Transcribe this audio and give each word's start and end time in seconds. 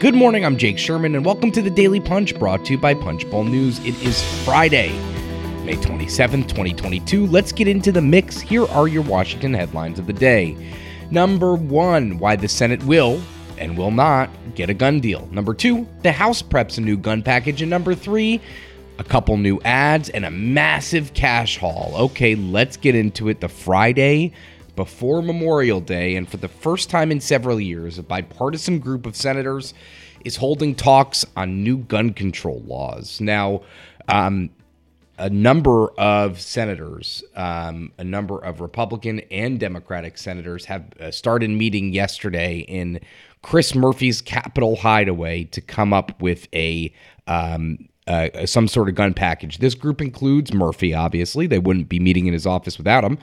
Good 0.00 0.14
morning, 0.14 0.46
I'm 0.46 0.56
Jake 0.56 0.78
Sherman, 0.78 1.14
and 1.14 1.26
welcome 1.26 1.52
to 1.52 1.60
the 1.60 1.68
Daily 1.68 2.00
Punch 2.00 2.34
brought 2.38 2.64
to 2.64 2.72
you 2.72 2.78
by 2.78 2.94
Punchbowl 2.94 3.44
News. 3.44 3.80
It 3.80 4.02
is 4.02 4.22
Friday, 4.46 4.98
May 5.66 5.74
27th, 5.74 6.48
2022. 6.48 7.26
Let's 7.26 7.52
get 7.52 7.68
into 7.68 7.92
the 7.92 8.00
mix. 8.00 8.40
Here 8.40 8.64
are 8.68 8.88
your 8.88 9.02
Washington 9.02 9.52
headlines 9.52 9.98
of 9.98 10.06
the 10.06 10.14
day. 10.14 10.56
Number 11.10 11.54
one, 11.54 12.16
why 12.16 12.34
the 12.36 12.48
Senate 12.48 12.82
will 12.84 13.20
and 13.58 13.76
will 13.76 13.90
not 13.90 14.30
get 14.54 14.70
a 14.70 14.74
gun 14.74 15.00
deal. 15.00 15.28
Number 15.32 15.52
two, 15.52 15.86
the 16.02 16.12
House 16.12 16.40
preps 16.40 16.78
a 16.78 16.80
new 16.80 16.96
gun 16.96 17.22
package. 17.22 17.60
And 17.60 17.68
number 17.68 17.94
three, 17.94 18.40
a 18.98 19.04
couple 19.04 19.36
new 19.36 19.60
ads 19.66 20.08
and 20.08 20.24
a 20.24 20.30
massive 20.30 21.12
cash 21.12 21.58
haul. 21.58 21.92
Okay, 21.94 22.36
let's 22.36 22.78
get 22.78 22.94
into 22.94 23.28
it. 23.28 23.42
The 23.42 23.50
Friday 23.50 24.32
before 24.70 25.22
Memorial 25.22 25.80
Day, 25.80 26.16
and 26.16 26.28
for 26.28 26.36
the 26.36 26.48
first 26.48 26.90
time 26.90 27.10
in 27.10 27.20
several 27.20 27.60
years, 27.60 27.98
a 27.98 28.02
bipartisan 28.02 28.78
group 28.78 29.06
of 29.06 29.16
senators 29.16 29.74
is 30.24 30.36
holding 30.36 30.74
talks 30.74 31.24
on 31.36 31.62
new 31.62 31.78
gun 31.78 32.12
control 32.12 32.62
laws. 32.66 33.20
Now, 33.20 33.62
um, 34.08 34.50
a 35.18 35.28
number 35.28 35.90
of 35.98 36.40
senators, 36.40 37.22
um, 37.36 37.92
a 37.98 38.04
number 38.04 38.38
of 38.42 38.62
Republican 38.62 39.20
and 39.30 39.60
Democratic 39.60 40.16
senators 40.16 40.64
have 40.64 40.84
uh, 40.98 41.10
started 41.10 41.50
meeting 41.50 41.92
yesterday 41.92 42.60
in 42.60 43.00
Chris 43.42 43.74
Murphy's 43.74 44.22
Capitol 44.22 44.76
Hideaway 44.76 45.44
to 45.44 45.60
come 45.60 45.92
up 45.92 46.20
with 46.22 46.48
a 46.54 46.92
um, 47.26 47.89
uh, 48.06 48.46
some 48.46 48.66
sort 48.66 48.88
of 48.88 48.94
gun 48.94 49.14
package. 49.14 49.58
This 49.58 49.74
group 49.74 50.00
includes 50.00 50.52
Murphy, 50.52 50.94
obviously. 50.94 51.46
They 51.46 51.58
wouldn't 51.58 51.88
be 51.88 52.00
meeting 52.00 52.26
in 52.26 52.32
his 52.32 52.46
office 52.46 52.78
without 52.78 53.04
him. 53.04 53.18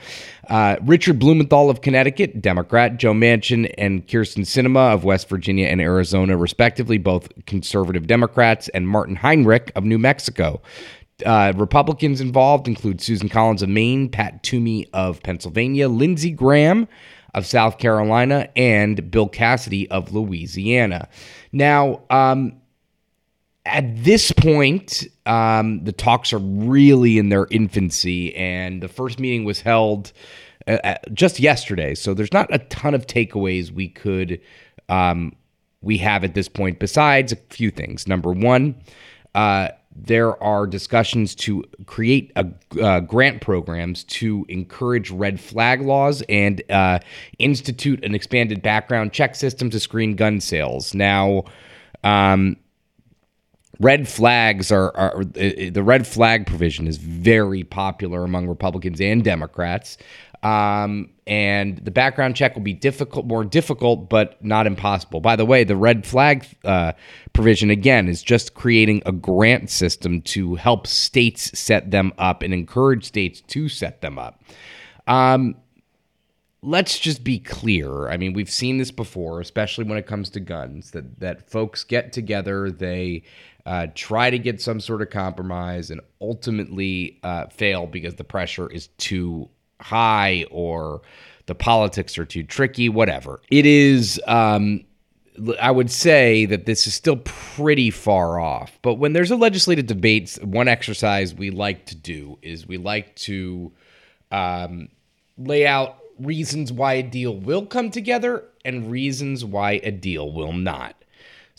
Uh, 0.48 0.76
Richard 0.82 1.18
Blumenthal 1.18 1.68
of 1.68 1.82
Connecticut, 1.82 2.40
Democrat, 2.40 2.96
Joe 2.96 3.12
Manchin 3.12 3.72
and 3.76 4.06
Kyrsten 4.06 4.44
Sinema 4.44 4.94
of 4.94 5.04
West 5.04 5.28
Virginia 5.28 5.66
and 5.66 5.80
Arizona, 5.80 6.36
respectively, 6.36 6.96
both 6.96 7.28
conservative 7.46 8.06
Democrats, 8.06 8.68
and 8.68 8.88
Martin 8.88 9.16
Heinrich 9.16 9.72
of 9.74 9.84
New 9.84 9.98
Mexico. 9.98 10.62
Uh, 11.26 11.52
Republicans 11.56 12.20
involved 12.20 12.68
include 12.68 13.00
Susan 13.00 13.28
Collins 13.28 13.62
of 13.62 13.68
Maine, 13.68 14.08
Pat 14.08 14.42
Toomey 14.42 14.88
of 14.92 15.22
Pennsylvania, 15.22 15.88
Lindsey 15.88 16.30
Graham 16.30 16.86
of 17.34 17.44
South 17.44 17.78
Carolina, 17.78 18.48
and 18.56 19.10
Bill 19.10 19.28
Cassidy 19.28 19.90
of 19.90 20.12
Louisiana. 20.12 21.08
Now, 21.52 22.02
um, 22.08 22.57
at 23.68 24.04
this 24.04 24.32
point, 24.32 25.06
um, 25.26 25.84
the 25.84 25.92
talks 25.92 26.32
are 26.32 26.38
really 26.38 27.18
in 27.18 27.28
their 27.28 27.46
infancy, 27.50 28.34
and 28.34 28.82
the 28.82 28.88
first 28.88 29.18
meeting 29.18 29.44
was 29.44 29.60
held 29.60 30.12
uh, 30.66 30.94
just 31.12 31.40
yesterday. 31.40 31.94
So 31.94 32.14
there's 32.14 32.32
not 32.32 32.52
a 32.52 32.58
ton 32.58 32.94
of 32.94 33.06
takeaways 33.06 33.70
we 33.70 33.88
could 33.88 34.40
um, 34.88 35.34
we 35.80 35.98
have 35.98 36.24
at 36.24 36.34
this 36.34 36.48
point. 36.48 36.78
Besides 36.78 37.32
a 37.32 37.36
few 37.50 37.70
things. 37.70 38.08
Number 38.08 38.32
one, 38.32 38.74
uh, 39.34 39.68
there 39.94 40.40
are 40.42 40.66
discussions 40.66 41.34
to 41.34 41.64
create 41.86 42.32
a, 42.36 42.46
uh, 42.80 43.00
grant 43.00 43.40
programs 43.40 44.04
to 44.04 44.46
encourage 44.48 45.10
red 45.10 45.40
flag 45.40 45.82
laws 45.82 46.22
and 46.28 46.62
uh, 46.70 46.98
institute 47.38 48.04
an 48.04 48.14
expanded 48.14 48.62
background 48.62 49.12
check 49.12 49.34
system 49.34 49.70
to 49.70 49.80
screen 49.80 50.16
gun 50.16 50.40
sales. 50.40 50.94
Now. 50.94 51.44
Um, 52.04 52.56
red 53.80 54.08
flags 54.08 54.72
are, 54.72 54.96
are, 54.96 55.24
the 55.24 55.82
red 55.82 56.06
flag 56.06 56.46
provision 56.46 56.86
is 56.86 56.96
very 56.96 57.64
popular 57.64 58.24
among 58.24 58.48
Republicans 58.48 59.00
and 59.00 59.22
Democrats. 59.22 59.98
Um, 60.42 61.10
and 61.26 61.78
the 61.78 61.90
background 61.90 62.36
check 62.36 62.54
will 62.54 62.62
be 62.62 62.72
difficult, 62.72 63.26
more 63.26 63.44
difficult, 63.44 64.08
but 64.08 64.42
not 64.44 64.66
impossible. 64.66 65.20
By 65.20 65.36
the 65.36 65.44
way, 65.44 65.64
the 65.64 65.76
red 65.76 66.06
flag 66.06 66.46
uh, 66.64 66.92
provision 67.32 67.70
again 67.70 68.08
is 68.08 68.22
just 68.22 68.54
creating 68.54 69.02
a 69.04 69.12
grant 69.12 69.68
system 69.68 70.22
to 70.22 70.54
help 70.54 70.86
states 70.86 71.58
set 71.58 71.90
them 71.90 72.12
up 72.18 72.42
and 72.42 72.54
encourage 72.54 73.04
states 73.04 73.40
to 73.42 73.68
set 73.68 74.00
them 74.00 74.18
up. 74.18 74.42
Um, 75.08 75.56
let's 76.62 76.98
just 76.98 77.24
be 77.24 77.38
clear. 77.38 78.08
I 78.08 78.16
mean, 78.16 78.32
we've 78.32 78.50
seen 78.50 78.78
this 78.78 78.90
before, 78.90 79.40
especially 79.40 79.84
when 79.84 79.98
it 79.98 80.06
comes 80.06 80.30
to 80.30 80.40
guns. 80.40 80.92
That 80.92 81.20
that 81.20 81.50
folks 81.50 81.84
get 81.84 82.12
together, 82.12 82.70
they 82.70 83.24
uh, 83.68 83.86
try 83.94 84.30
to 84.30 84.38
get 84.38 84.62
some 84.62 84.80
sort 84.80 85.02
of 85.02 85.10
compromise 85.10 85.90
and 85.90 86.00
ultimately 86.22 87.20
uh, 87.22 87.46
fail 87.48 87.86
because 87.86 88.14
the 88.14 88.24
pressure 88.24 88.66
is 88.70 88.86
too 88.96 89.46
high 89.78 90.46
or 90.50 91.02
the 91.44 91.54
politics 91.54 92.16
are 92.16 92.24
too 92.24 92.42
tricky, 92.42 92.88
whatever. 92.88 93.42
It 93.50 93.66
is, 93.66 94.18
um, 94.26 94.86
I 95.60 95.70
would 95.70 95.90
say 95.90 96.46
that 96.46 96.64
this 96.64 96.86
is 96.86 96.94
still 96.94 97.18
pretty 97.18 97.90
far 97.90 98.40
off. 98.40 98.78
But 98.80 98.94
when 98.94 99.12
there's 99.12 99.30
a 99.30 99.36
legislative 99.36 99.84
debate, 99.84 100.38
one 100.40 100.66
exercise 100.66 101.34
we 101.34 101.50
like 101.50 101.84
to 101.86 101.94
do 101.94 102.38
is 102.40 102.66
we 102.66 102.78
like 102.78 103.14
to 103.16 103.70
um, 104.32 104.88
lay 105.36 105.66
out 105.66 105.98
reasons 106.18 106.72
why 106.72 106.94
a 106.94 107.02
deal 107.02 107.36
will 107.36 107.66
come 107.66 107.90
together 107.90 108.44
and 108.64 108.90
reasons 108.90 109.44
why 109.44 109.72
a 109.82 109.90
deal 109.90 110.32
will 110.32 110.54
not. 110.54 110.94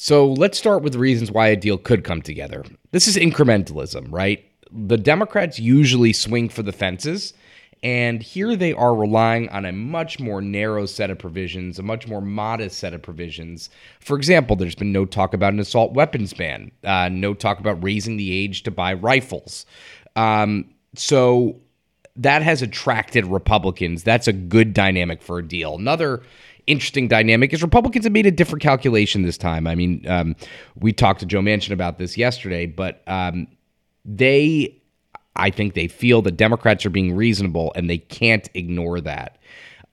So 0.02 0.32
let's 0.32 0.58
start 0.58 0.82
with 0.82 0.96
reasons 0.96 1.30
why 1.30 1.50
a 1.50 1.58
deal 1.58 1.78
could 1.78 2.06
come 2.06 2.22
together. 2.22 2.64
This 2.92 3.06
is 3.06 3.18
incrementalism, 3.18 4.08
right? 4.10 4.46
The 4.72 4.96
Democrats 4.96 5.60
usually 5.60 6.14
swing 6.14 6.48
for 6.48 6.64
the 6.64 6.72
fences, 6.72 7.34
and 7.84 8.24
here 8.24 8.56
they 8.56 8.72
are 8.72 8.96
relying 8.96 9.50
on 9.50 9.66
a 9.66 9.74
much 9.74 10.18
more 10.18 10.42
narrow 10.42 10.86
set 10.86 11.10
of 11.10 11.20
provisions, 11.20 11.80
a 11.80 11.84
much 11.84 12.08
more 12.08 12.22
modest 12.22 12.80
set 12.80 12.94
of 12.94 13.02
provisions. 13.02 13.70
For 14.00 14.16
example, 14.16 14.56
there's 14.56 14.74
been 14.74 14.94
no 14.94 15.04
talk 15.04 15.34
about 15.34 15.52
an 15.52 15.60
assault 15.60 15.92
weapons 15.92 16.32
ban, 16.32 16.72
uh, 16.86 17.10
no 17.10 17.34
talk 17.34 17.60
about 17.60 17.84
raising 17.84 18.16
the 18.16 18.32
age 18.32 18.64
to 18.64 18.72
buy 18.72 18.94
rifles. 18.94 19.66
Um, 20.16 20.74
so 20.96 21.60
that 22.16 22.42
has 22.42 22.62
attracted 22.62 23.26
Republicans. 23.26 24.04
That's 24.04 24.30
a 24.30 24.34
good 24.34 24.74
dynamic 24.74 25.22
for 25.22 25.40
a 25.40 25.44
deal. 25.46 25.76
Another 25.76 26.22
interesting 26.70 27.08
dynamic 27.08 27.52
is 27.52 27.64
Republicans 27.64 28.06
have 28.06 28.14
made 28.14 28.28
a 28.28 28.32
different 28.32 28.62
calculation 28.62 29.24
this 29.24 29.38
time. 29.38 29.68
I 29.68 29.76
mean, 29.76 30.06
um, 30.08 30.36
we 30.76 30.94
talked 30.94 31.20
to 31.22 31.26
Joe 31.26 31.42
Manchin 31.42 31.72
about 31.72 31.98
this 31.98 32.18
yesterday, 32.18 32.68
but 32.68 33.02
um, 33.08 33.48
they, 34.06 34.80
I 35.36 35.50
think 35.50 35.74
they 35.74 35.88
feel 35.88 36.22
the 36.22 36.32
Democrats 36.32 36.86
are 36.86 36.92
being 36.92 37.16
reasonable 37.16 37.74
and 37.76 37.90
they 37.90 37.98
can't 37.98 38.48
ignore 38.54 39.02
that. 39.02 39.40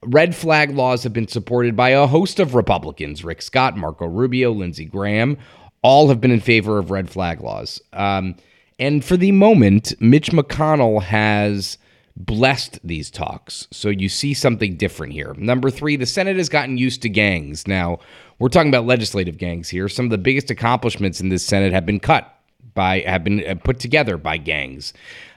Red 0.05 0.35
flag 0.35 0.71
laws 0.71 1.01
have 1.03 1.13
been 1.13 1.27
supported 1.27 1.75
by 1.75 1.89
a 1.89 2.05
host 2.05 2.39
of 2.39 2.53
Republicans 2.53 3.23
Rick 3.23 3.41
Scott, 3.41 3.75
Marco 3.75 4.05
Rubio, 4.05 4.51
Lindsey 4.51 4.85
Graham. 4.85 5.37
All 5.81 6.09
have 6.09 6.21
been 6.21 6.31
in 6.31 6.39
favor 6.39 6.77
of 6.77 6.91
red 6.91 7.09
flag 7.09 7.41
laws. 7.41 7.81
Um, 7.93 8.35
and 8.77 9.03
for 9.03 9.17
the 9.17 9.31
moment, 9.31 9.99
Mitch 9.99 10.29
McConnell 10.29 11.01
has 11.01 11.79
blessed 12.17 12.79
these 12.83 13.11
talks. 13.11 13.67
So 13.71 13.89
you 13.89 14.09
see 14.09 14.33
something 14.33 14.75
different 14.75 15.13
here. 15.13 15.35
Number 15.37 15.69
three, 15.69 15.95
the 15.95 16.05
Senate 16.05 16.37
has 16.37 16.49
gotten 16.49 16.77
used 16.77 17.01
to 17.03 17.09
gangs. 17.09 17.67
Now, 17.67 17.99
we're 18.39 18.49
talking 18.49 18.69
about 18.69 18.85
legislative 18.85 19.37
gangs 19.37 19.69
here. 19.69 19.87
Some 19.87 20.05
of 20.05 20.11
the 20.11 20.17
biggest 20.17 20.49
accomplishments 20.49 21.21
in 21.21 21.29
this 21.29 21.43
Senate 21.43 21.73
have 21.73 21.85
been 21.85 21.99
cut 21.99 22.33
by, 22.73 23.01
have 23.01 23.23
been 23.23 23.45
uh, 23.47 23.55
put 23.55 23.79
together 23.79 24.17
by 24.17 24.37
gangs. 24.37 24.93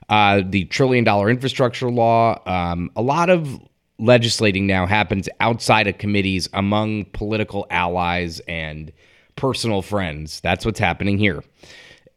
Uh, 0.09 0.43
the 0.45 0.65
trillion 0.67 1.05
dollar 1.05 1.29
infrastructure 1.29 1.91
law, 1.91 2.41
um, 2.47 2.91
a 2.97 3.03
lot 3.03 3.29
of 3.29 3.61
legislating 3.99 4.67
now 4.67 4.87
happens 4.87 5.29
outside 5.41 5.87
of 5.87 5.99
committees 5.99 6.49
among 6.55 7.05
political 7.07 7.67
allies 7.71 8.41
and 8.49 8.91
personal 9.37 9.83
friends. 9.83 10.41
That's 10.41 10.65
what's 10.65 10.81
happening 10.81 11.19
here. 11.19 11.45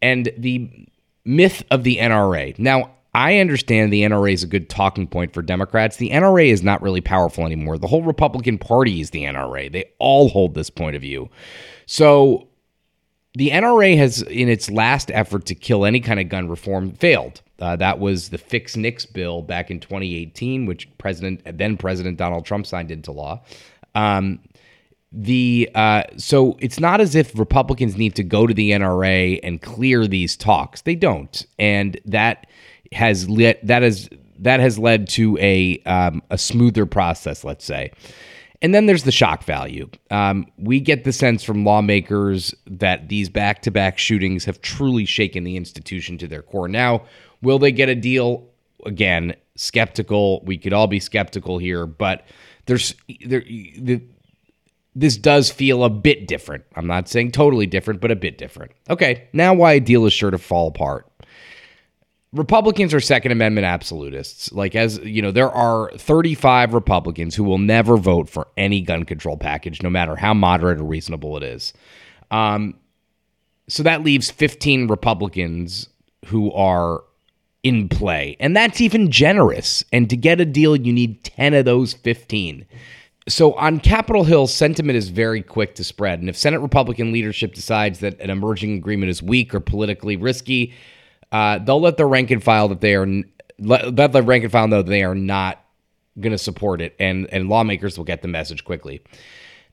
And 0.01 0.31
the 0.37 0.87
myth 1.25 1.63
of 1.69 1.83
the 1.83 1.97
NRA. 1.97 2.57
Now, 2.57 2.91
I 3.15 3.37
understand 3.37 3.93
the 3.93 4.01
NRA 4.01 4.33
is 4.33 4.43
a 4.43 4.47
good 4.47 4.69
talking 4.69 5.07
point 5.07 5.33
for 5.33 5.41
Democrats. 5.41 5.97
The 5.97 6.09
NRA 6.09 6.47
is 6.47 6.63
not 6.63 6.81
really 6.81 7.01
powerful 7.01 7.45
anymore. 7.45 7.77
The 7.77 7.87
whole 7.87 8.01
Republican 8.01 8.57
Party 8.57 9.01
is 9.01 9.11
the 9.11 9.23
NRA. 9.23 9.71
They 9.71 9.85
all 9.99 10.29
hold 10.29 10.55
this 10.55 10.71
point 10.71 10.95
of 10.95 11.01
view. 11.03 11.29
So 11.85 12.47
the 13.35 13.49
NRA 13.49 13.97
has, 13.97 14.23
in 14.23 14.49
its 14.49 14.69
last 14.69 15.11
effort 15.11 15.45
to 15.47 15.55
kill 15.55 15.85
any 15.85 15.99
kind 15.99 16.19
of 16.19 16.29
gun 16.29 16.47
reform, 16.47 16.93
failed. 16.93 17.41
Uh, 17.59 17.75
that 17.75 17.99
was 17.99 18.29
the 18.29 18.37
Fix 18.37 18.75
NICS 18.75 19.05
bill 19.05 19.41
back 19.41 19.69
in 19.69 19.79
2018, 19.79 20.65
which 20.65 20.89
President 20.97 21.41
then 21.57 21.77
President 21.77 22.17
Donald 22.17 22.45
Trump 22.45 22.65
signed 22.65 22.91
into 22.91 23.11
law. 23.11 23.43
Um, 23.95 24.39
the 25.11 25.69
uh, 25.75 26.03
so 26.17 26.57
it's 26.59 26.79
not 26.79 26.99
as 26.99 27.13
if 27.13 27.37
Republicans 27.37 27.95
need 27.95 28.15
to 28.15 28.23
go 28.23 28.47
to 28.47 28.53
the 28.53 28.71
NRA 28.71 29.39
and 29.43 29.61
clear 29.61 30.07
these 30.07 30.35
talks. 30.35 30.81
They 30.81 30.95
don't, 30.95 31.45
and 31.59 31.99
that 32.05 32.47
has 32.93 33.29
led 33.29 33.59
that 33.63 33.83
has 33.83 34.09
that 34.39 34.59
has 34.59 34.79
led 34.79 35.07
to 35.09 35.37
a 35.39 35.79
um, 35.85 36.21
a 36.29 36.37
smoother 36.37 36.85
process, 36.85 37.43
let's 37.43 37.65
say. 37.65 37.91
And 38.61 38.73
then 38.73 38.85
there's 38.85 39.03
the 39.03 39.11
shock 39.11 39.43
value. 39.43 39.89
Um, 40.09 40.47
we 40.57 40.79
get 40.79 41.03
the 41.03 41.11
sense 41.11 41.43
from 41.43 41.65
lawmakers 41.65 42.55
that 42.65 43.09
these 43.09 43.27
back 43.27 43.61
to 43.63 43.71
back 43.71 43.97
shootings 43.97 44.45
have 44.45 44.61
truly 44.61 45.03
shaken 45.03 45.43
the 45.43 45.57
institution 45.57 46.17
to 46.19 46.27
their 46.27 46.41
core. 46.41 46.69
Now, 46.69 47.03
will 47.41 47.59
they 47.59 47.73
get 47.73 47.89
a 47.89 47.95
deal? 47.95 48.47
Again, 48.85 49.35
skeptical. 49.55 50.41
We 50.45 50.57
could 50.57 50.71
all 50.71 50.87
be 50.87 51.01
skeptical 51.01 51.57
here, 51.57 51.85
but 51.85 52.25
there's 52.65 52.95
there 53.25 53.41
the 53.41 54.01
this 54.95 55.17
does 55.17 55.49
feel 55.49 55.83
a 55.83 55.89
bit 55.89 56.27
different. 56.27 56.63
I'm 56.75 56.87
not 56.87 57.09
saying 57.09 57.31
totally 57.31 57.65
different, 57.65 57.99
but 57.99 58.11
a 58.11 58.15
bit 58.15 58.37
different. 58.37 58.73
Okay, 58.89 59.27
now 59.33 59.53
why 59.53 59.73
a 59.73 59.79
deal 59.79 60.05
is 60.05 60.13
sure 60.13 60.31
to 60.31 60.37
fall 60.37 60.67
apart. 60.67 61.07
Republicans 62.33 62.93
are 62.93 62.99
Second 62.99 63.31
Amendment 63.31 63.65
absolutists. 63.65 64.51
Like, 64.51 64.75
as 64.75 64.97
you 64.99 65.21
know, 65.21 65.31
there 65.31 65.51
are 65.51 65.91
35 65.97 66.73
Republicans 66.73 67.35
who 67.35 67.43
will 67.43 67.59
never 67.59 67.95
vote 67.95 68.27
for 68.27 68.47
any 68.57 68.81
gun 68.81 69.05
control 69.05 69.37
package, 69.37 69.83
no 69.83 69.89
matter 69.89 70.15
how 70.15 70.33
moderate 70.33 70.79
or 70.79 70.83
reasonable 70.83 71.37
it 71.37 71.43
is. 71.43 71.73
Um, 72.31 72.75
so 73.67 73.83
that 73.83 74.03
leaves 74.03 74.31
15 74.31 74.87
Republicans 74.87 75.87
who 76.25 76.51
are 76.53 77.03
in 77.61 77.87
play. 77.87 78.35
And 78.39 78.55
that's 78.55 78.81
even 78.81 79.11
generous. 79.11 79.85
And 79.93 80.09
to 80.09 80.17
get 80.17 80.41
a 80.41 80.45
deal, 80.45 80.75
you 80.75 80.91
need 80.91 81.23
10 81.23 81.53
of 81.53 81.65
those 81.65 81.93
15. 81.93 82.65
So 83.27 83.53
on 83.53 83.79
Capitol 83.79 84.23
Hill, 84.23 84.47
sentiment 84.47 84.97
is 84.97 85.09
very 85.09 85.41
quick 85.41 85.75
to 85.75 85.83
spread. 85.83 86.19
And 86.19 86.29
if 86.29 86.35
Senate 86.35 86.59
Republican 86.59 87.13
leadership 87.13 87.53
decides 87.53 87.99
that 87.99 88.19
an 88.19 88.29
emerging 88.29 88.75
agreement 88.75 89.11
is 89.11 89.23
weak 89.23 89.53
or 89.55 89.61
politically 89.61 90.17
risky, 90.17 90.73
uh, 91.33 91.57
they'll 91.57 91.81
let 91.81 91.97
the 91.97 92.05
rank 92.05 92.31
and 92.31 92.43
file 92.43 92.67
that 92.69 92.79
they 92.79 92.93
are 92.95 93.07
let, 93.59 93.95
let 93.95 94.11
the 94.13 94.21
rank 94.21 94.43
and 94.43 94.51
file 94.51 94.67
know 94.67 94.83
that 94.83 94.89
they 94.89 95.03
are 95.03 95.15
not 95.15 95.59
going 96.19 96.31
to 96.31 96.37
support 96.37 96.79
it, 96.79 96.95
and 96.99 97.27
and 97.33 97.49
lawmakers 97.49 97.97
will 97.97 98.05
get 98.05 98.21
the 98.21 98.27
message 98.27 98.63
quickly. 98.63 99.01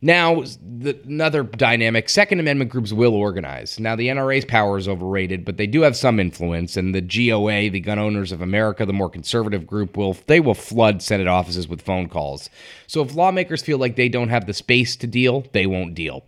Now, 0.03 0.45
the, 0.63 0.99
another 1.05 1.43
dynamic: 1.43 2.09
Second 2.09 2.41
Amendment 2.41 2.71
groups 2.71 2.95
will 2.95 3.15
organize. 3.15 3.79
Now, 3.79 3.95
the 3.95 4.09
NRA's 4.09 4.47
power 4.47 4.79
is 4.79 4.89
overrated, 4.89 5.45
but 5.45 5.59
they 5.59 5.67
do 5.67 5.83
have 5.83 5.95
some 5.95 6.19
influence. 6.19 6.79
And 6.79 6.95
the 6.95 7.03
GOA, 7.03 7.69
the 7.69 7.81
Gun 7.81 7.99
Owners 7.99 8.33
of 8.33 8.41
America, 8.41 8.87
the 8.87 8.95
more 8.95 9.11
conservative 9.11 9.67
group, 9.67 9.99
will 9.99 10.17
they 10.27 10.41
will 10.41 10.55
flood 10.55 11.03
Senate 11.03 11.29
offices 11.29 11.69
with 11.69 11.83
phone 11.83 12.09
calls. 12.09 12.49
So, 12.87 13.03
if 13.03 13.15
lawmakers 13.15 13.63
feel 13.63 13.77
like 13.77 13.97
they 13.97 14.09
don't 14.09 14.31
have 14.31 14.47
the 14.47 14.55
space 14.55 14.97
to 14.97 15.07
deal, 15.07 15.45
they 15.53 15.67
won't 15.67 15.95
deal. 15.95 16.25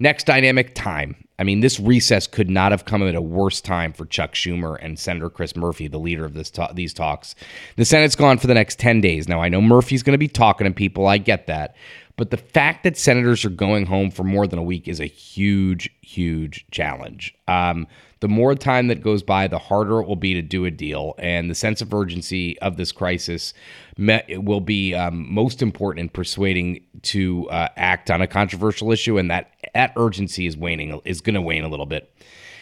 Next 0.00 0.24
dynamic: 0.24 0.74
time. 0.74 1.14
I 1.38 1.44
mean, 1.44 1.60
this 1.60 1.78
recess 1.78 2.26
could 2.26 2.50
not 2.50 2.72
have 2.72 2.84
come 2.84 3.02
at 3.06 3.14
a 3.14 3.20
worse 3.20 3.60
time 3.60 3.92
for 3.92 4.04
Chuck 4.06 4.34
Schumer 4.34 4.76
and 4.80 4.98
Senator 4.98 5.30
Chris 5.30 5.54
Murphy, 5.54 5.86
the 5.86 5.98
leader 5.98 6.24
of 6.24 6.34
this 6.34 6.50
ta- 6.50 6.72
these 6.72 6.92
talks. 6.92 7.34
The 7.76 7.84
Senate's 7.84 8.16
gone 8.16 8.38
for 8.38 8.48
the 8.48 8.54
next 8.54 8.78
10 8.78 9.00
days. 9.00 9.28
Now, 9.28 9.40
I 9.40 9.48
know 9.48 9.60
Murphy's 9.60 10.02
going 10.02 10.14
to 10.14 10.18
be 10.18 10.28
talking 10.28 10.66
to 10.66 10.72
people. 10.72 11.06
I 11.06 11.18
get 11.18 11.46
that. 11.46 11.76
But 12.16 12.32
the 12.32 12.36
fact 12.36 12.82
that 12.82 12.98
senators 12.98 13.44
are 13.44 13.50
going 13.50 13.86
home 13.86 14.10
for 14.10 14.24
more 14.24 14.48
than 14.48 14.58
a 14.58 14.62
week 14.62 14.88
is 14.88 14.98
a 14.98 15.06
huge, 15.06 15.88
huge 16.02 16.66
challenge. 16.72 17.32
Um, 17.46 17.86
the 18.18 18.28
more 18.28 18.56
time 18.56 18.88
that 18.88 19.00
goes 19.00 19.22
by, 19.22 19.46
the 19.46 19.60
harder 19.60 20.00
it 20.00 20.08
will 20.08 20.16
be 20.16 20.34
to 20.34 20.42
do 20.42 20.64
a 20.64 20.70
deal. 20.72 21.14
And 21.18 21.48
the 21.48 21.54
sense 21.54 21.80
of 21.80 21.94
urgency 21.94 22.58
of 22.58 22.76
this 22.76 22.90
crisis 22.90 23.54
will 23.96 24.60
be 24.60 24.94
um, 24.94 25.32
most 25.32 25.62
important 25.62 26.00
in 26.00 26.08
persuading 26.08 26.80
to 27.02 27.48
uh, 27.50 27.68
act 27.76 28.10
on 28.10 28.22
a 28.22 28.26
controversial 28.26 28.92
issue. 28.92 29.18
And 29.18 29.30
that, 29.30 29.52
that 29.74 29.92
urgency 29.96 30.46
is 30.46 30.56
waning, 30.56 31.00
is 31.04 31.20
going 31.20 31.34
to 31.34 31.42
wane 31.42 31.64
a 31.64 31.68
little 31.68 31.86
bit. 31.86 32.12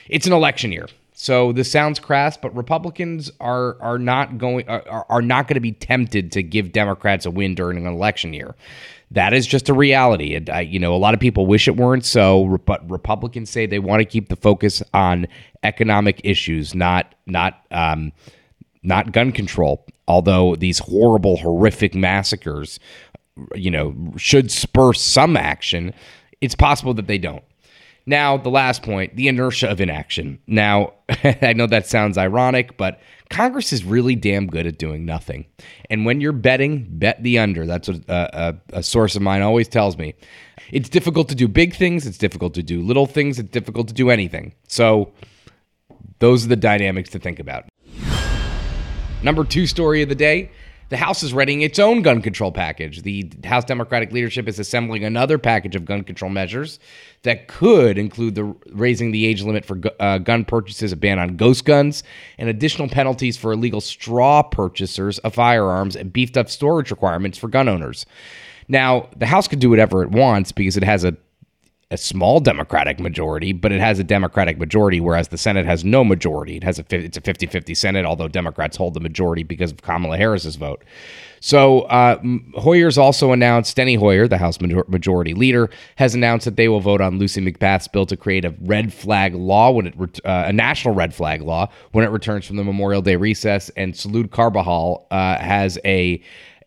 It's 0.09 0.27
an 0.27 0.33
election 0.33 0.73
year. 0.73 0.89
So 1.19 1.53
this 1.53 1.71
sounds 1.71 1.99
crass, 1.99 2.37
but 2.37 2.55
Republicans 2.55 3.31
are 3.41 3.81
are 3.81 3.99
not 3.99 4.37
going 4.37 4.69
are, 4.69 5.07
are 5.09 5.23
not 5.23 5.49
going 5.49 5.55
to 5.55 5.61
be 5.61 5.73
tempted 5.73 6.31
to 6.33 6.43
give 6.43 6.73
Democrats 6.73 7.25
a 7.25 7.31
win 7.31 7.55
during 7.55 7.79
an 7.79 7.87
election 7.87 8.35
year 8.35 8.55
that 9.11 9.33
is 9.33 9.47
just 9.47 9.69
a 9.69 9.75
reality. 9.75 10.35
And 10.35 10.51
I, 10.51 10.61
you 10.63 10.79
know, 10.79 10.95
a 10.95 10.99
lot 10.99 11.15
of 11.15 11.21
people 11.21 11.47
wish 11.47 11.69
it 11.69 11.77
weren't 11.77 12.05
so, 12.05 12.59
but 12.65 12.89
Republicans 12.91 13.51
say 13.51 13.67
they 13.67 13.79
want 13.79 14.01
to 14.01 14.05
keep 14.05 14.29
the 14.29 14.37
focus 14.37 14.83
on 14.93 15.27
economic 15.63 16.21
issues, 16.25 16.75
not 16.75 17.15
not 17.27 17.65
um, 17.71 18.13
not 18.83 19.13
gun 19.13 19.33
control. 19.33 19.87
Although 20.09 20.55
these 20.55 20.79
horrible, 20.79 21.37
horrific 21.37 21.95
massacres, 21.95 22.79
you 23.55 23.71
know, 23.71 23.95
should 24.17 24.51
spur 24.51 24.93
some 24.93 25.37
action, 25.37 25.93
it's 26.41 26.55
possible 26.55 26.95
that 26.95 27.07
they 27.07 27.19
don't. 27.19 27.45
Now, 28.09 28.37
the 28.37 28.51
last 28.51 28.83
point 28.83 29.17
the 29.17 29.27
inertia 29.29 29.69
of 29.69 29.81
inaction. 29.81 30.39
Now, 30.47 30.95
I 31.43 31.53
know 31.53 31.67
that 31.67 31.87
sounds 31.87 32.17
ironic, 32.17 32.77
but 32.77 33.01
Congress 33.31 33.73
is 33.73 33.85
really 33.85 34.15
damn 34.15 34.47
good 34.47 34.67
at 34.67 34.79
doing 34.79 35.05
nothing. 35.05 35.47
And 35.91 36.07
when 36.07 36.21
you're 36.21 36.33
betting, 36.33 36.87
bet 36.89 37.21
the 37.23 37.41
under. 37.41 37.67
That's 37.67 37.89
what 37.89 38.09
a, 38.09 38.59
a, 38.73 38.79
a 38.79 38.83
source 38.83 39.17
of 39.17 39.23
mine 39.23 39.43
always 39.43 39.67
tells 39.67 39.99
me. 39.99 40.15
It's 40.71 40.89
difficult 40.89 41.29
to 41.31 41.35
do 41.35 41.49
big 41.49 41.75
things, 41.75 42.07
it's 42.07 42.19
difficult 42.19 42.55
to 42.55 42.63
do 42.63 42.81
little 42.81 43.07
things, 43.07 43.39
it's 43.39 43.51
difficult 43.51 43.89
to 43.89 43.95
do 43.95 44.11
anything. 44.11 44.55
So, 44.69 45.13
those 46.19 46.45
are 46.45 46.49
the 46.49 46.57
dynamics 46.57 47.11
to 47.11 47.19
think 47.19 47.39
about. 47.39 47.65
Number 49.23 49.45
two 49.45 49.67
story 49.67 50.03
of 50.03 50.09
the 50.09 50.15
day 50.15 50.51
the 50.89 50.97
House 50.97 51.23
is 51.23 51.35
readying 51.35 51.63
its 51.63 51.79
own 51.79 52.03
gun 52.03 52.23
control 52.23 52.53
package. 52.53 53.03
The 53.03 53.31
House 53.45 53.65
Democratic 53.65 54.13
leadership 54.13 54.47
is 54.47 54.59
assembling 54.59 55.05
another 55.05 55.37
package 55.39 55.75
of 55.75 55.85
gun 55.85 56.05
control 56.05 56.31
measures 56.31 56.79
that 57.23 57.49
could 57.49 57.99
include 57.99 58.37
the 58.37 58.45
raising 58.71 59.11
the 59.11 59.27
age 59.27 59.43
limit 59.43 59.65
for 59.65 59.81
uh, 59.99 60.19
gun 60.19 60.45
purchases, 60.45 60.93
a 60.93 60.97
ban 60.97 61.19
on 61.19 61.37
ghost 61.37 61.65
guns, 61.65 62.05
and 62.39 62.49
additional 62.49 62.89
penalties 62.89 63.37
for 63.37 63.53
illegal 63.53 63.81
straw 63.81 64.43
purchasers 64.43 65.19
of 65.21 65.35
firearms, 65.35 65.97
and 65.97 66.13
beefed 66.13 66.37
up 66.37 66.49
storage 66.49 66.91
requirements 66.91 67.37
for 67.37 67.49
gun 67.49 67.69
owners. 67.69 68.07
Now, 68.69 69.09
the 69.17 69.27
House 69.27 69.49
could 69.49 69.61
do 69.61 69.71
whatever 69.71 70.03
it 70.03 70.11
wants 70.11 70.53
because 70.53 70.77
it 70.77 70.85
has 70.85 71.05
a 71.05 71.17
a 71.93 71.97
small 71.97 72.41
Democratic 72.41 72.99
majority, 72.99 73.53
but 73.53 73.71
it 73.71 73.81
has 73.81 74.01
a 74.01 74.05
Democratic 74.05 74.59
majority, 74.59 75.01
whereas 75.01 75.29
the 75.29 75.39
Senate 75.39 75.67
has 75.67 75.85
no 75.85 76.03
majority. 76.03 76.57
It 76.57 76.65
has 76.65 76.81
a 76.81 76.85
it's 76.91 77.17
a 77.17 77.21
50-50 77.21 77.77
Senate, 77.77 78.05
although 78.05 78.27
Democrats 78.27 78.77
hold 78.77 78.95
the 78.95 79.01
majority 79.01 79.45
because 79.45 79.71
of 79.71 79.83
Kamala 79.83 80.17
Harris's 80.17 80.57
vote. 80.57 80.83
So 81.39 81.83
uh, 81.83 82.21
Hoyer's 82.55 82.99
also 82.99 83.31
announced, 83.31 83.77
Steny 83.77 83.97
Hoyer, 83.97 84.27
the 84.27 84.39
House 84.39 84.59
Majority 84.61 85.33
Leader, 85.33 85.71
has 85.95 86.15
announced 86.15 86.45
that 86.47 86.57
they 86.57 86.67
will 86.67 86.81
vote 86.81 87.01
on 87.01 87.19
Lucy 87.19 87.41
McBath's 87.41 87.87
bill 87.87 88.07
to 88.07 88.17
create 88.17 88.45
a 88.45 88.53
red 88.63 88.93
flag 88.93 89.35
law 89.37 89.71
when 89.71 89.87
it 89.87 89.95
uh, 90.25 90.45
a 90.47 90.53
national 90.53 90.93
red 90.93 91.15
flag 91.15 91.41
law 91.43 91.69
when 91.93 92.05
it 92.05 92.09
returns 92.09 92.47
from 92.47 92.57
the 92.57 92.65
Memorial 92.65 93.01
Day 93.03 93.15
recess. 93.15 93.69
And 93.77 93.95
Salud 93.95 94.33
Carbajal 94.33 95.07
uh, 95.13 95.39
has 95.39 95.79
a 95.85 96.21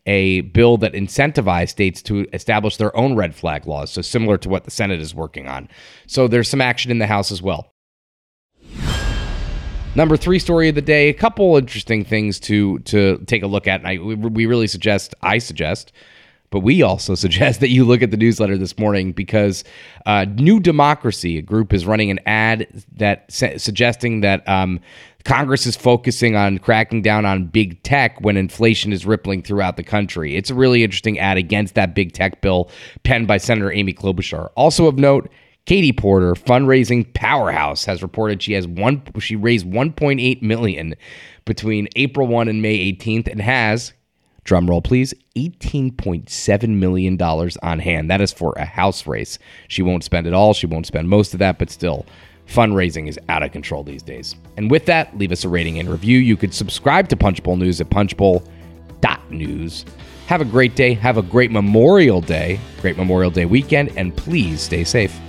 a 0.09 0.41
bill 0.41 0.75
that 0.77 0.93
incentivized 0.93 1.69
states 1.69 2.01
to 2.01 2.25
establish 2.33 2.77
their 2.77 2.95
own 2.97 3.15
red 3.15 3.35
flag 3.35 3.67
laws, 3.67 3.91
so 3.91 4.01
similar 4.01 4.39
to 4.39 4.49
what 4.49 4.63
the 4.63 4.71
Senate 4.71 4.99
is 4.99 5.13
working 5.13 5.47
on. 5.47 5.69
So 6.07 6.27
there's 6.27 6.49
some 6.49 6.61
action 6.61 6.89
in 6.89 6.97
the 6.97 7.05
House 7.05 7.31
as 7.31 7.43
well. 7.43 7.71
Number 9.93 10.17
three 10.17 10.39
story 10.39 10.67
of 10.67 10.73
the 10.73 10.81
day, 10.81 11.09
a 11.09 11.13
couple 11.13 11.57
interesting 11.57 12.03
things 12.03 12.39
to 12.41 12.79
to 12.79 13.23
take 13.27 13.43
a 13.43 13.47
look 13.47 13.67
at. 13.67 13.81
And 13.81 13.87
I, 13.87 13.97
we 13.97 14.47
really 14.47 14.67
suggest, 14.67 15.13
I 15.21 15.37
suggest, 15.37 15.91
but 16.49 16.59
we 16.59 16.81
also 16.81 17.15
suggest 17.15 17.59
that 17.59 17.69
you 17.69 17.85
look 17.85 18.01
at 18.01 18.11
the 18.11 18.17
newsletter 18.17 18.57
this 18.57 18.77
morning 18.77 19.11
because 19.11 19.63
uh, 20.05 20.25
New 20.35 20.59
Democracy, 20.59 21.37
a 21.37 21.41
group, 21.41 21.73
is 21.73 21.85
running 21.85 22.11
an 22.11 22.19
ad 22.25 22.67
that 22.95 23.25
suggesting 23.29 24.21
that 24.21 24.47
um, 24.47 24.79
Congress 25.25 25.65
is 25.65 25.75
focusing 25.75 26.35
on 26.35 26.57
cracking 26.59 27.01
down 27.01 27.25
on 27.25 27.45
big 27.45 27.81
tech 27.83 28.19
when 28.21 28.37
inflation 28.37 28.93
is 28.93 29.05
rippling 29.05 29.43
throughout 29.43 29.77
the 29.77 29.83
country. 29.83 30.35
It's 30.35 30.49
a 30.49 30.55
really 30.55 30.83
interesting 30.83 31.19
ad 31.19 31.37
against 31.37 31.75
that 31.75 31.93
big 31.93 32.13
tech 32.13 32.41
bill 32.41 32.71
penned 33.03 33.27
by 33.27 33.37
Senator 33.37 33.71
Amy 33.71 33.93
Klobuchar. 33.93 34.49
Also 34.55 34.87
of 34.87 34.97
note, 34.97 35.29
Katie 35.65 35.93
Porter, 35.93 36.33
fundraising 36.33 37.13
powerhouse, 37.13 37.85
has 37.85 38.01
reported 38.01 38.41
she 38.41 38.53
has 38.53 38.65
one 38.65 39.03
she 39.19 39.35
raised 39.35 39.67
1.8 39.67 40.41
million 40.41 40.95
between 41.45 41.87
April 41.95 42.25
1 42.25 42.47
and 42.47 42.61
May 42.61 42.91
18th 42.93 43.27
and 43.27 43.41
has 43.41 43.93
drum 44.43 44.69
roll 44.69 44.81
please, 44.81 45.13
$18.7 45.35 46.69
million 46.69 47.21
on 47.21 47.79
hand. 47.79 48.09
That 48.09 48.21
is 48.21 48.31
for 48.31 48.53
a 48.57 48.65
house 48.65 49.07
race. 49.07 49.39
She 49.67 49.81
won't 49.81 50.03
spend 50.03 50.27
it 50.27 50.33
all. 50.33 50.53
She 50.53 50.67
won't 50.67 50.85
spend 50.85 51.09
most 51.09 51.33
of 51.33 51.39
that, 51.39 51.59
but 51.59 51.69
still, 51.69 52.05
fundraising 52.47 53.07
is 53.07 53.19
out 53.29 53.43
of 53.43 53.51
control 53.51 53.83
these 53.83 54.03
days. 54.03 54.35
And 54.57 54.71
with 54.71 54.85
that, 54.87 55.17
leave 55.17 55.31
us 55.31 55.43
a 55.43 55.49
rating 55.49 55.79
and 55.79 55.89
review. 55.89 56.19
You 56.19 56.35
could 56.35 56.53
subscribe 56.53 57.07
to 57.09 57.17
Punchbowl 57.17 57.57
News 57.57 57.79
at 57.79 57.89
punchbowl.news. 57.89 59.85
Have 60.27 60.41
a 60.41 60.45
great 60.45 60.75
day. 60.75 60.93
Have 60.93 61.17
a 61.17 61.23
great 61.23 61.51
Memorial 61.51 62.21
Day, 62.21 62.59
great 62.81 62.97
Memorial 62.97 63.31
Day 63.31 63.45
weekend, 63.45 63.91
and 63.97 64.15
please 64.15 64.61
stay 64.61 64.83
safe. 64.83 65.19